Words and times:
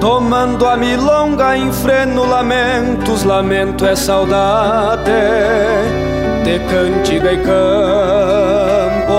Tomando 0.00 0.66
a 0.66 0.78
milonga 0.78 1.56
em 1.58 1.70
freno 1.70 2.24
lamentos, 2.24 3.22
lamento 3.22 3.84
é 3.84 3.94
saudade 3.94 5.10
de 6.42 6.58
cantiga 6.70 7.32
e 7.32 7.36
campo. 7.36 9.10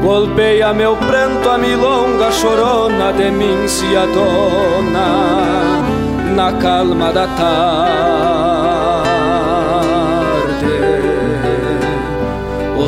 Golpeia 0.00 0.72
meu 0.72 0.96
pranto 0.96 1.50
a 1.50 1.58
milonga 1.58 2.30
chorona 2.30 3.12
de 3.12 3.30
mim 3.32 3.66
se 3.66 3.96
adona 3.96 5.82
na 6.36 6.52
calma 6.52 7.12
da 7.12 7.26
tarde. 7.26 8.57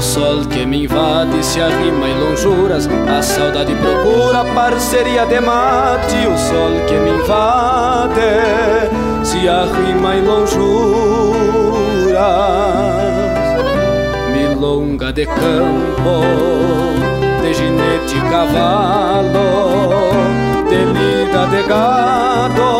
O 0.00 0.02
sol 0.02 0.46
que 0.46 0.64
me 0.64 0.84
invade 0.84 1.44
se 1.44 1.60
arrima 1.60 2.08
em 2.08 2.18
lonjuras, 2.18 2.88
a 3.06 3.20
saudade 3.20 3.74
procura 3.74 4.46
parceria 4.54 5.26
de 5.26 5.38
mate. 5.42 6.26
O 6.26 6.38
sol 6.38 6.70
que 6.88 6.94
me 6.94 7.10
invade 7.10 8.88
se 9.22 9.46
arrima 9.46 10.16
em 10.16 10.22
lonjuras, 10.22 10.64
milonga 14.32 15.12
de 15.12 15.26
campo, 15.26 16.22
de 17.42 17.52
ginete 17.52 18.16
e 18.16 18.20
cavalo, 18.30 19.34
de 20.66 20.82
lida 20.96 21.46
de 21.46 21.62
gado, 21.68 22.72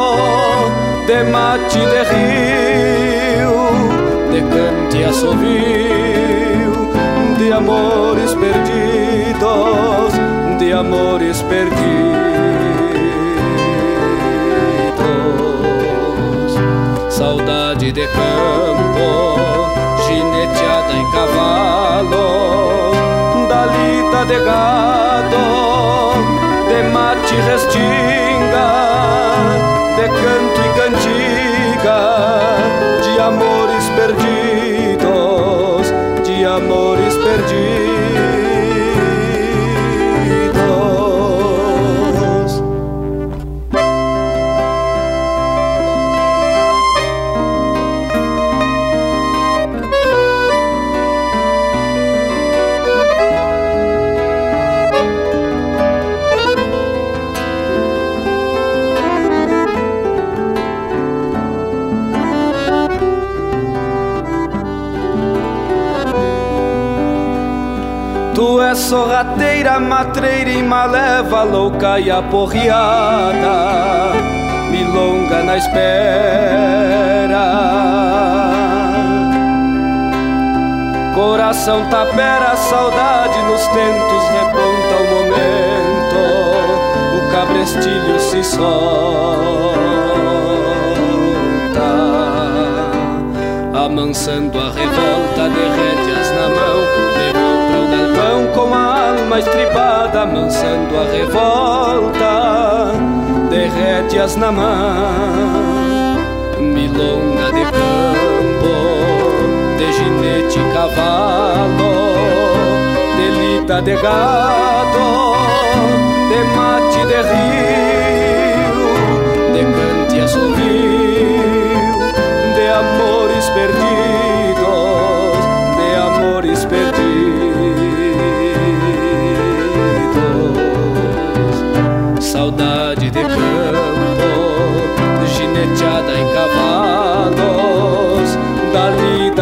de 1.07 1.23
mate 1.25 1.81
de 1.81 2.03
rio, 2.15 3.53
de 4.33 4.41
cante 4.41 4.97
e 4.97 5.05
assovio 5.05 6.10
de 7.51 7.57
amores 7.57 8.33
perdidos, 8.37 10.13
de 10.61 10.73
amores 10.73 11.43
perdidos. 11.43 11.81
Saudade 17.09 17.91
de 17.91 18.07
campo, 18.07 19.69
gineteada 20.07 20.93
em 20.93 21.11
cavalo, 21.11 22.93
da 23.49 23.67
lida 23.67 24.25
de 24.27 24.39
gado, 24.45 26.15
de 26.69 26.83
mate 26.93 27.35
restinga, 27.35 28.71
de 29.97 30.07
canto 30.23 30.50
sorrateira, 68.75 69.79
matreira 69.79 70.51
e 70.51 70.63
maleva, 70.63 71.43
louca 71.43 72.01
e 72.01 72.11
aporreada, 72.11 73.53
milonga 74.71 75.43
na 75.43 75.57
espera. 75.57 76.91
Coração 81.15 81.85
tapera, 81.89 82.57
saudade 82.57 83.39
nos 83.43 83.67
tentos, 83.69 84.25
reponta 84.33 84.97
o 84.97 85.07
momento, 85.15 86.21
o 87.17 87.21
cabrestilho 87.31 88.19
se 88.19 88.43
solta, 88.43 88.61
amansando 93.87 94.59
a 94.59 94.71
revolta, 94.71 95.49
derrete 95.55 95.70
estripada, 99.41 100.23
amansando 100.23 100.97
a 100.97 101.05
revolta, 101.11 102.93
derrete-as 103.49 104.37
na 104.37 104.53
mão, 104.53 106.17
milonga 106.59 107.53
de 107.53 107.65
campo, 107.65 108.75
de 109.79 109.93
ginete 109.93 110.59
e 110.59 110.73
cavalo, 110.73 112.15
delita 113.17 113.81
de 113.83 113.97
gado, 113.97 115.10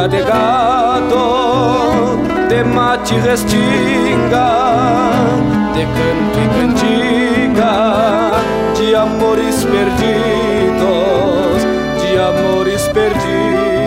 de 0.06 0.22
gato, 0.22 2.19
de 2.48 2.62
mate 2.62 3.14
e 3.14 3.19
restinga, 3.19 4.50
de 5.75 5.84
canto 5.86 6.38
e 6.38 6.48
cantiga, 6.60 8.32
de 8.76 8.94
amores 8.94 9.64
perdidos, 9.64 9.97
de 12.00 12.19
amores 12.20 12.82
perdidos. 12.88 13.77